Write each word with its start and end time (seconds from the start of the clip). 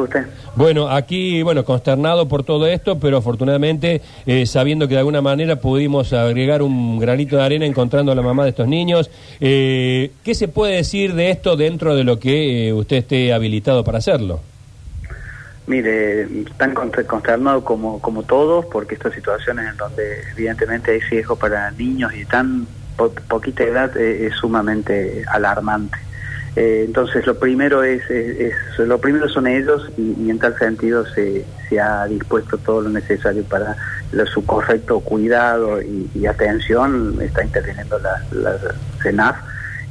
usted? 0.00 0.22
Bueno, 0.56 0.88
aquí, 0.88 1.42
bueno, 1.42 1.64
consternado 1.64 2.28
por 2.28 2.42
todo 2.44 2.66
esto, 2.66 2.98
pero 2.98 3.18
afortunadamente 3.18 4.00
eh, 4.26 4.46
sabiendo 4.46 4.88
que 4.88 4.94
de 4.94 4.98
alguna 5.00 5.20
manera 5.22 5.56
pudimos 5.56 6.12
agregar 6.12 6.62
un 6.62 6.98
granito 6.98 7.36
de 7.36 7.42
arena 7.42 7.66
encontrando 7.66 8.12
a 8.12 8.14
la 8.14 8.22
mamá 8.22 8.44
de 8.44 8.50
estos 8.50 8.68
niños. 8.68 9.10
Eh, 9.40 10.10
¿Qué 10.24 10.34
se 10.34 10.48
puede 10.48 10.76
decir 10.76 11.14
de 11.14 11.30
esto 11.30 11.56
dentro 11.56 11.94
de 11.94 12.04
lo 12.04 12.18
que 12.18 12.68
eh, 12.68 12.72
usted 12.72 12.96
esté 12.98 13.32
habilitado 13.32 13.82
para 13.84 13.98
hacerlo? 13.98 14.40
Mire, 15.66 16.26
tan 16.56 16.74
conster- 16.74 17.06
consternado 17.06 17.62
como, 17.64 18.00
como 18.00 18.24
todos, 18.24 18.66
porque 18.66 18.94
estas 18.94 19.14
situaciones 19.14 19.70
en 19.70 19.76
donde 19.76 20.02
evidentemente 20.32 20.90
hay 20.90 21.00
riesgo 21.00 21.36
para 21.36 21.70
niños 21.70 22.12
y 22.14 22.24
tan 22.24 22.66
po- 22.96 23.12
poquita 23.28 23.62
edad 23.62 23.96
eh, 23.96 24.26
es 24.26 24.34
sumamente 24.34 25.24
alarmante. 25.32 25.96
Eh, 26.54 26.82
entonces 26.86 27.26
lo 27.26 27.38
primero 27.38 27.82
es, 27.82 28.02
lo 28.78 28.98
primero 28.98 29.26
son 29.28 29.46
ellos 29.46 29.88
y, 29.96 30.14
y 30.22 30.30
en 30.30 30.38
tal 30.38 30.58
sentido 30.58 31.06
se, 31.06 31.46
se 31.68 31.80
ha 31.80 32.04
dispuesto 32.06 32.58
todo 32.58 32.82
lo 32.82 32.90
necesario 32.90 33.42
para 33.44 33.74
lo- 34.12 34.26
su 34.26 34.44
correcto 34.44 35.00
cuidado 35.00 35.80
y, 35.80 36.10
y 36.14 36.26
atención 36.26 37.16
está 37.22 37.42
interviniendo 37.42 37.98
la, 38.00 38.22
la 38.32 38.58
CENAF 39.02 39.36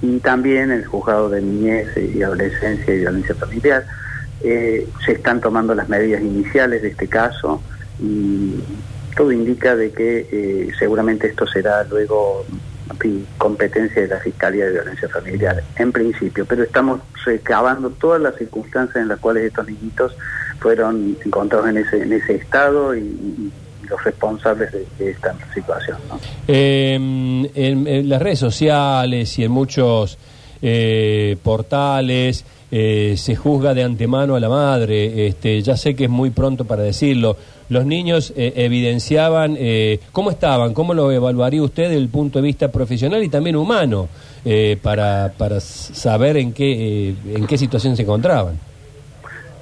y 0.00 0.18
también 0.20 0.70
el 0.70 0.84
juzgado 0.84 1.28
de 1.28 1.40
niñez 1.42 1.88
y 1.96 2.22
adolescencia 2.22 2.94
y 2.94 2.98
violencia 3.00 3.34
familiar. 3.34 3.84
Eh, 4.42 4.86
se 5.04 5.12
están 5.12 5.40
tomando 5.40 5.74
las 5.74 5.88
medidas 5.88 6.20
iniciales 6.22 6.82
de 6.82 6.88
este 6.88 7.08
caso 7.08 7.62
y 7.98 8.62
todo 9.16 9.32
indica 9.32 9.74
de 9.74 9.90
que 9.90 10.28
eh, 10.30 10.70
seguramente 10.78 11.26
esto 11.28 11.46
será 11.46 11.82
luego 11.84 12.44
competencia 13.38 14.02
de 14.02 14.08
la 14.08 14.20
Fiscalía 14.20 14.66
de 14.66 14.72
Violencia 14.72 15.08
Familiar, 15.08 15.62
en 15.76 15.92
principio, 15.92 16.44
pero 16.44 16.62
estamos 16.62 17.00
recabando 17.24 17.90
todas 17.90 18.20
las 18.20 18.36
circunstancias 18.36 18.96
en 18.96 19.08
las 19.08 19.18
cuales 19.18 19.44
estos 19.44 19.66
niñitos 19.66 20.16
fueron 20.60 21.16
encontrados 21.24 21.68
en 21.68 21.78
ese, 21.78 22.02
en 22.02 22.12
ese 22.12 22.36
estado 22.36 22.94
y, 22.94 23.50
los 23.88 24.02
responsables 24.02 24.72
de, 24.72 24.86
de 24.98 25.10
esta 25.10 25.34
situación. 25.52 25.98
¿no? 26.08 26.18
Eh, 26.48 26.94
en, 26.94 27.86
en 27.86 28.08
las 28.08 28.22
redes 28.22 28.38
sociales 28.38 29.38
y 29.38 29.44
en 29.44 29.50
muchos 29.50 30.16
eh, 30.62 31.36
portales 31.42 32.46
eh, 32.76 33.14
se 33.16 33.36
juzga 33.36 33.72
de 33.72 33.84
antemano 33.84 34.34
a 34.34 34.40
la 34.40 34.48
madre. 34.48 35.28
Este, 35.28 35.62
ya 35.62 35.76
sé 35.76 35.94
que 35.94 36.04
es 36.04 36.10
muy 36.10 36.30
pronto 36.30 36.64
para 36.64 36.82
decirlo. 36.82 37.36
Los 37.68 37.86
niños 37.86 38.32
eh, 38.36 38.52
evidenciaban 38.56 39.56
eh, 39.56 40.00
cómo 40.10 40.30
estaban, 40.30 40.74
cómo 40.74 40.92
lo 40.92 41.12
evaluaría 41.12 41.62
usted 41.62 41.84
desde 41.84 41.96
el 41.98 42.08
punto 42.08 42.40
de 42.40 42.42
vista 42.46 42.68
profesional 42.72 43.22
y 43.22 43.28
también 43.28 43.54
humano 43.56 44.08
eh, 44.44 44.76
para, 44.82 45.32
para 45.38 45.60
saber 45.60 46.36
en 46.36 46.52
qué, 46.52 47.10
eh, 47.10 47.14
en 47.36 47.46
qué 47.46 47.56
situación 47.56 47.94
se 47.96 48.02
encontraban. 48.02 48.58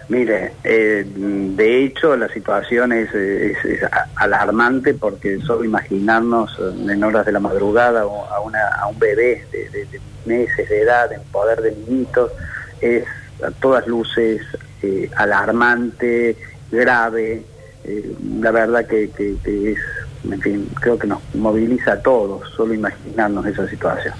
Mire, 0.08 0.52
de 0.64 1.84
hecho 1.84 2.16
la 2.16 2.28
situación 2.28 2.92
es, 2.92 3.14
es- 3.14 3.64
es 3.64 3.80
alarmante 4.16 4.94
porque 4.94 5.38
solo 5.40 5.64
imaginarnos 5.64 6.50
en 6.88 7.02
horas 7.04 7.24
de 7.24 7.32
la 7.32 7.40
madrugada 7.40 8.02
a, 8.02 8.40
una, 8.40 8.58
a 8.80 8.88
un 8.88 8.98
bebé 8.98 9.44
de, 9.52 9.68
de- 9.70 9.84
de 9.86 10.00
meses 10.26 10.68
de 10.68 10.80
edad 10.82 11.12
en 11.12 11.20
poder 11.30 11.60
de 11.62 11.74
niñitos 11.88 12.30
es 12.82 13.04
a 13.42 13.50
todas 13.50 13.86
luces 13.86 14.42
eh, 14.82 15.08
alarmante, 15.16 16.36
grave. 16.70 17.42
eh, 17.84 18.12
la 18.40 18.50
verdad 18.52 18.86
que, 18.86 19.10
que- 19.10 19.34
que 19.42 19.72
es, 19.72 19.78
en 20.30 20.40
fin, 20.40 20.68
creo 20.80 20.96
que 20.98 21.06
nos 21.08 21.18
moviliza 21.34 21.94
a 21.94 22.00
todos 22.00 22.48
solo 22.56 22.74
imaginarnos 22.74 23.44
esa 23.46 23.68
situación. 23.68 24.14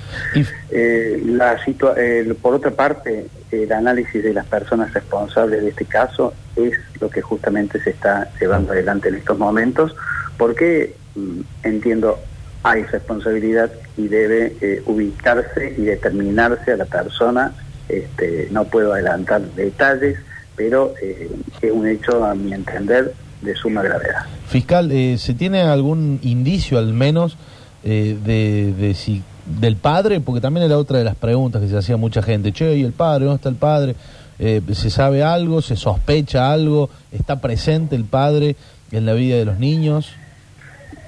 Eh, 0.70 1.22
la 1.26 1.56
situa- 1.64 1.94
por 2.40 2.54
otra 2.54 2.72
parte, 2.72 3.26
el 3.52 3.70
análisis 3.72 4.20
de 4.22 4.32
las 4.34 4.46
personas 4.46 4.92
responsables 4.92 5.62
de 5.62 5.68
este 5.68 5.84
caso 5.84 6.32
es 6.56 6.72
lo 7.00 7.08
que 7.08 7.20
justamente 7.22 7.80
se 7.80 7.90
está 7.90 8.28
llevando 8.40 8.72
adelante 8.72 9.10
en 9.10 9.16
estos 9.16 9.38
momentos, 9.38 9.94
porque 10.36 10.96
mm, 11.14 11.40
entiendo 11.62 12.18
hay 12.64 12.82
responsabilidad 12.84 13.70
y 13.96 14.08
debe 14.08 14.56
ubicarse 14.86 15.74
y 15.76 15.82
determinarse 15.84 16.72
a 16.72 16.76
la 16.76 16.84
persona. 16.86 17.52
Este, 17.88 18.48
no 18.50 18.64
puedo 18.64 18.92
adelantar 18.92 19.42
detalles, 19.54 20.18
pero 20.56 20.94
eh, 21.02 21.28
es 21.60 21.70
un 21.70 21.86
hecho, 21.86 22.24
a 22.24 22.34
mi 22.34 22.52
entender, 22.52 23.12
de 23.42 23.54
suma 23.54 23.82
gravedad. 23.82 24.24
fiscal, 24.46 24.90
eh, 24.92 25.18
¿se 25.18 25.34
tiene 25.34 25.62
algún 25.62 26.20
indicio 26.22 26.78
al 26.78 26.92
menos 26.92 27.36
eh, 27.84 28.16
de, 28.24 28.72
de 28.72 28.94
si 28.94 29.22
del 29.60 29.76
padre? 29.76 30.20
Porque 30.20 30.40
también 30.40 30.66
era 30.66 30.78
otra 30.78 30.98
de 30.98 31.04
las 31.04 31.16
preguntas 31.16 31.60
que 31.60 31.68
se 31.68 31.76
hacía 31.76 31.96
mucha 31.96 32.22
gente. 32.22 32.52
Che, 32.52 32.76
¿y 32.76 32.84
el 32.84 32.92
padre? 32.92 33.24
¿Dónde 33.24 33.36
está 33.36 33.48
el 33.48 33.56
padre? 33.56 33.96
Eh, 34.38 34.60
¿Se 34.72 34.90
sabe 34.90 35.22
algo? 35.22 35.62
¿Se 35.62 35.76
sospecha 35.76 36.52
algo? 36.52 36.90
¿Está 37.10 37.40
presente 37.40 37.96
el 37.96 38.04
padre 38.04 38.56
en 38.90 39.06
la 39.06 39.12
vida 39.12 39.36
de 39.36 39.44
los 39.44 39.58
niños? 39.58 40.14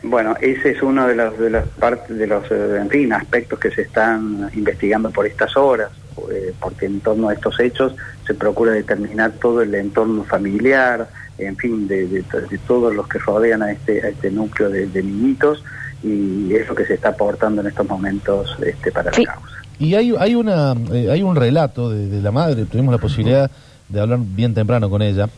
Bueno, 0.02 0.36
ese 0.40 0.72
es 0.72 0.82
uno 0.82 1.06
de 1.06 1.14
los 1.14 1.38
de 1.38 1.50
las 1.50 1.66
partes 1.66 2.16
de 2.16 2.26
los 2.26 2.44
eh, 2.50 2.76
en 2.80 2.90
fin, 2.90 3.12
aspectos 3.12 3.58
que 3.58 3.70
se 3.70 3.82
están 3.82 4.50
investigando 4.54 5.10
por 5.10 5.26
estas 5.26 5.56
horas, 5.56 5.90
eh, 6.32 6.52
porque 6.60 6.86
en 6.86 7.00
torno 7.00 7.28
a 7.28 7.34
estos 7.34 7.58
hechos 7.60 7.92
se 8.26 8.34
procura 8.34 8.72
determinar 8.72 9.32
todo 9.32 9.62
el 9.62 9.74
entorno 9.74 10.24
familiar, 10.24 11.08
en 11.38 11.56
fin, 11.56 11.86
de, 11.88 12.06
de- 12.06 12.22
de 12.22 12.58
todos 12.66 12.94
los 12.94 13.08
que 13.08 13.18
rodean 13.18 13.62
a 13.62 13.72
este 13.72 14.02
a 14.04 14.08
este 14.08 14.30
núcleo 14.30 14.70
de, 14.70 14.86
de 14.86 15.02
niñitos 15.02 15.62
y 16.02 16.54
es 16.54 16.68
lo 16.68 16.74
que 16.74 16.84
se 16.86 16.94
está 16.94 17.08
aportando 17.10 17.60
en 17.62 17.68
estos 17.68 17.88
momentos 17.88 18.56
este, 18.64 18.92
para 18.92 19.12
Sí. 19.12 19.24
la 19.24 19.32
causa. 19.34 19.56
Y 19.78 19.94
hay, 19.96 20.14
hay, 20.18 20.34
una, 20.36 20.74
eh, 20.92 21.08
hay 21.10 21.22
un 21.22 21.34
relato 21.34 21.90
de, 21.90 22.08
de 22.08 22.22
la 22.22 22.30
madre, 22.30 22.64
tuvimos 22.66 22.92
la 22.92 23.00
posibilidad 23.00 23.50
de 23.88 24.00
hablar 24.00 24.20
bien 24.22 24.54
temprano 24.54 24.88
con 24.88 25.02
ella, 25.02 25.28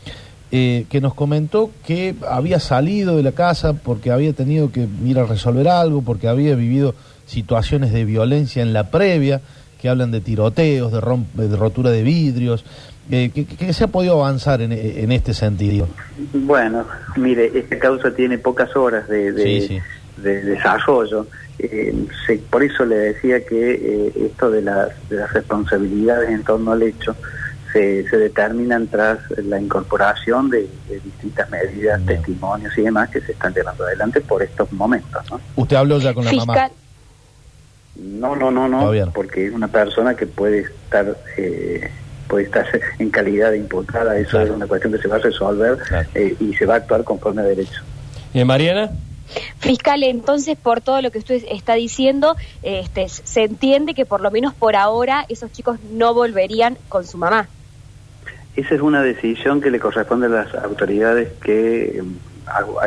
eh, 0.53 0.85
que 0.91 1.01
nos 1.01 1.15
comentó 1.15 1.71
que 1.87 2.15
había 2.29 2.61
salido 2.61 3.17
de 3.17 3.23
la 3.23 3.33
casa 3.33 3.73
porque 3.73 4.11
había 4.13 4.33
tenido 4.35 4.71
que 4.71 4.87
ir 5.05 5.19
a 5.19 5.25
resolver 5.25 5.69
algo, 5.69 6.03
porque 6.03 6.29
había 6.29 6.55
vivido 6.55 6.95
situaciones 7.27 7.93
de 7.93 8.05
violencia 8.05 8.63
en 8.63 8.73
la 8.73 8.91
previa, 8.91 9.41
que 9.81 9.89
hablan 9.89 10.11
de 10.11 10.21
tiroteos, 10.21 10.93
de, 10.93 11.01
romp- 11.01 11.33
de 11.35 11.57
rotura 11.57 11.91
de 11.91 12.03
vidrios, 12.03 12.65
eh, 13.11 13.31
que, 13.35 13.45
que 13.45 13.73
se 13.73 13.85
ha 13.85 13.89
podido 13.89 14.15
avanzar 14.23 14.61
en, 14.63 14.73
en 14.73 15.13
este 15.13 15.33
sentido. 15.35 15.87
Bueno, 16.33 16.85
mire, 17.17 17.51
esta 17.55 17.79
causa 17.79 18.11
tiene 18.15 18.39
pocas 18.39 18.75
horas 18.77 19.07
de, 19.09 19.33
de, 19.33 19.43
Sí, 19.43 19.61
sí. 19.69 19.79
de 20.23 20.43
desarrollo. 20.43 21.27
Eh, 21.59 21.95
se- 22.27 22.37
por 22.51 22.63
eso 22.63 22.85
le 22.85 22.97
decía 22.97 23.45
que 23.47 23.73
eh, 23.73 24.13
esto 24.27 24.51
de 24.51 24.63
las, 24.63 24.89
de 25.09 25.17
las 25.17 25.33
responsabilidades 25.33 26.31
en 26.31 26.43
torno 26.45 26.73
al 26.73 26.83
hecho 26.83 27.15
se, 27.73 28.09
se 28.09 28.17
determinan 28.17 28.87
tras 28.89 29.19
la 29.39 29.61
incorporación 29.61 30.51
de, 30.51 30.69
de 30.89 31.01
distintas 31.01 31.49
medidas, 31.51 32.05
Bien. 32.05 32.19
testimonios 32.19 32.77
y 32.79 32.83
demás 32.83 33.09
que 33.11 33.21
se 33.21 33.33
están 33.33 33.53
llevando 33.55 33.85
adelante 33.85 34.21
por 34.21 34.43
estos 34.43 34.73
momentos. 34.73 35.23
¿no? 35.31 35.41
Usted 35.57 35.77
habló 35.77 35.99
ya 35.99 36.13
con 36.15 36.25
la 36.25 36.33
mamá. 36.33 36.71
No, 37.99 38.37
no, 38.37 38.51
no, 38.51 38.69
no, 38.69 38.93
porque 39.13 39.47
es 39.47 39.53
una 39.53 39.69
persona 39.69 40.15
que 40.15 40.27
puede 40.27 40.61
estar 40.61 41.17
eh, 41.37 41.91
puede 42.29 42.45
estar 42.45 42.67
en 42.99 43.11
calidad 43.11 43.51
de 43.53 43.59
imputada, 43.59 44.17
eso 44.19 44.31
Claro. 44.33 44.47
es 44.47 44.51
una 44.53 44.67
cuestión 44.67 44.93
que 44.93 44.99
se 45.01 45.09
va 45.09 45.17
a 45.17 45.21
resolver 45.21 45.79
Claro. 45.79 46.09
eh, 46.15 46.37
y 46.41 46.55
se 46.55 46.67
va 46.67 46.75
a 46.75 46.77
actuar 46.79 47.05
conforme 47.05 47.43
a 47.43 47.45
derecho. 47.45 47.83
Eh, 48.35 48.45
Mariana. 48.45 48.91
fiscal, 49.59 50.03
entonces 50.03 50.57
por 50.57 50.81
todo 50.81 51.01
lo 51.03 51.11
que 51.11 51.19
usted 51.19 51.43
está 51.51 51.75
diciendo, 51.75 52.37
este, 52.63 53.09
se 53.09 53.45
entiende 53.45 53.95
que 53.95 54.05
por 54.07 54.21
lo 54.21 54.31
menos 54.31 54.55
por 54.55 54.77
ahora 54.77 55.25
esos 55.29 55.51
chicos 55.53 55.79
no 55.93 56.15
volverían 56.15 56.77
con 56.89 57.05
su 57.07 57.17
mamá. 57.19 57.49
Esa 58.57 58.75
es 58.75 58.81
una 58.81 59.03
decisión 59.03 59.61
que 59.61 59.71
le 59.71 59.79
corresponde 59.79 60.27
a 60.27 60.31
las 60.31 60.55
autoridades 60.55 61.29
que, 61.43 62.03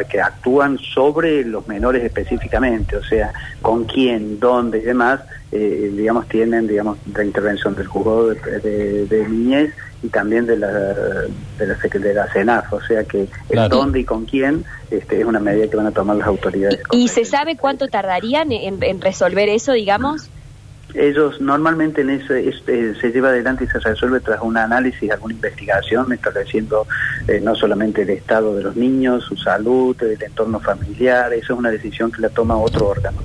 que 0.09 0.21
actúan 0.21 0.77
sobre 0.77 1.43
los 1.43 1.67
menores 1.67 2.03
específicamente, 2.03 2.95
o 2.95 3.03
sea, 3.03 3.31
con 3.61 3.83
quién, 3.85 4.39
dónde 4.39 4.79
y 4.79 4.81
demás, 4.81 5.19
eh, 5.51 5.91
digamos, 5.95 6.27
tienen, 6.27 6.67
digamos, 6.67 6.97
la 7.13 7.23
intervención 7.23 7.75
del 7.75 7.87
juzgado 7.87 8.29
de, 8.29 8.59
de- 8.59 9.05
de 9.05 9.27
niñez 9.27 9.73
y 10.01 10.07
también 10.07 10.45
de 10.45 10.55
la, 10.57 10.67
de 10.71 11.67
la, 11.67 11.75
de 11.75 12.13
la 12.13 12.27
CENAF, 12.31 12.71
o 12.71 12.81
sea 12.81 13.03
que 13.03 13.27
el 13.49 13.55
dónde 13.69 13.99
y 13.99 14.05
con 14.05 14.25
quién 14.25 14.63
este, 14.89 15.19
es 15.19 15.25
una 15.25 15.39
medida 15.41 15.67
que 15.67 15.75
van 15.75 15.87
a 15.87 15.91
tomar 15.91 16.15
las 16.15 16.27
autoridades. 16.27 16.79
¿Y 16.91 17.09
se 17.09 17.25
sabe 17.25 17.57
cuánto 17.57 17.87
tardarían 17.89 18.51
en, 18.53 18.81
en 18.81 19.01
resolver 19.01 19.49
eso, 19.49 19.73
digamos? 19.73 20.29
Ellos 20.95 21.39
normalmente 21.39 22.01
en 22.01 22.09
ese, 22.09 22.49
este, 22.49 22.95
se 22.95 23.11
lleva 23.11 23.29
adelante 23.29 23.65
y 23.65 23.67
se 23.67 23.79
resuelve 23.79 24.19
tras 24.21 24.41
un 24.41 24.57
análisis, 24.57 25.11
alguna 25.11 25.35
investigación, 25.35 26.11
estableciendo 26.11 26.87
eh, 27.27 27.39
no 27.43 27.55
solamente 27.55 28.01
el 28.01 28.09
estado 28.09 28.55
de 28.55 28.63
los 28.63 28.75
niños, 28.75 29.23
su 29.23 29.37
salud, 29.37 29.95
el 30.01 30.21
entorno 30.21 30.59
familiar, 30.59 31.31
eso 31.33 31.53
es 31.53 31.59
una 31.59 31.69
decisión 31.69 32.11
que 32.11 32.21
la 32.21 32.29
toma 32.29 32.57
otro 32.57 32.87
órgano. 32.87 33.19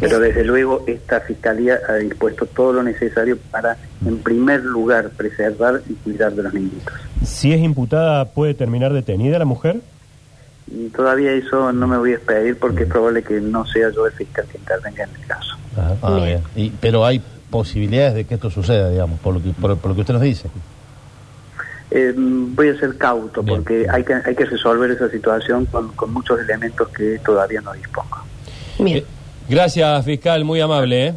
Pero 0.00 0.20
desde 0.20 0.44
luego 0.44 0.84
esta 0.86 1.20
Fiscalía 1.20 1.78
ha 1.88 1.94
dispuesto 1.94 2.46
todo 2.46 2.74
lo 2.74 2.82
necesario 2.82 3.38
para, 3.50 3.76
en 4.04 4.18
primer 4.18 4.64
lugar, 4.64 5.10
preservar 5.10 5.82
y 5.88 5.94
cuidar 5.94 6.32
de 6.32 6.42
los 6.44 6.54
niñitos. 6.54 6.94
Si 7.24 7.52
es 7.52 7.60
imputada, 7.60 8.24
¿puede 8.26 8.54
terminar 8.54 8.92
detenida 8.92 9.38
la 9.38 9.44
mujer? 9.44 9.80
Todavía 10.94 11.32
eso 11.32 11.72
no 11.72 11.86
me 11.86 11.96
voy 11.96 12.10
a 12.10 12.16
despedir 12.16 12.58
porque 12.58 12.82
es 12.82 12.88
probable 12.88 13.22
que 13.22 13.40
no 13.40 13.64
sea 13.66 13.90
yo 13.90 14.06
el 14.06 14.12
fiscal 14.12 14.44
que 14.50 14.58
intervenga 14.58 15.04
en 15.04 15.10
el 15.20 15.26
caso. 15.26 15.47
Ajá. 15.78 15.96
Ah, 16.02 16.10
Bien. 16.16 16.24
bien. 16.54 16.66
Y- 16.66 16.70
pero 16.80 17.04
hay 17.06 17.20
posibilidades 17.50 18.14
de 18.14 18.24
que 18.24 18.34
esto 18.34 18.50
suceda, 18.50 18.90
digamos, 18.90 19.18
por 19.20 19.34
lo 19.34 19.42
que, 19.42 19.50
por, 19.50 19.76
por 19.78 19.90
lo 19.90 19.94
que 19.94 20.00
usted 20.02 20.14
nos 20.14 20.22
dice. 20.22 20.48
Eh, 21.90 22.12
voy 22.16 22.68
a 22.68 22.78
ser 22.78 22.98
cauto 22.98 23.42
Bien. 23.42 23.56
porque 23.56 23.86
hay 23.90 24.04
que, 24.04 24.12
hay 24.14 24.34
que 24.34 24.44
resolver 24.44 24.90
esa 24.90 25.08
situación 25.08 25.64
con, 25.66 25.88
con 25.92 26.12
muchos 26.12 26.38
elementos 26.40 26.88
que 26.88 27.18
todavía 27.24 27.60
no 27.62 27.72
dispongo. 27.72 28.18
Bien. 28.78 28.98
Eh, 28.98 29.04
gracias, 29.48 30.04
fiscal, 30.04 30.44
muy 30.44 30.60
amable. 30.60 31.06
¿eh? 31.08 31.14